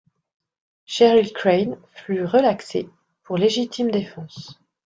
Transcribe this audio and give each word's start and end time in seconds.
Cheryl 0.87 1.31
Crane 1.31 1.77
fut 1.93 2.25
relaxée 2.25 2.89
pour 3.21 3.37
légitime 3.37 3.91
défense. 3.91 4.59